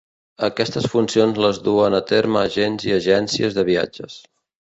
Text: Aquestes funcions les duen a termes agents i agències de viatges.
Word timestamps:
Aquestes 0.45 0.85
funcions 0.93 1.41
les 1.45 1.59
duen 1.67 1.97
a 1.97 1.99
termes 2.13 2.41
agents 2.49 2.87
i 2.89 2.95
agències 2.97 3.59
de 3.59 3.67
viatges. 3.69 4.17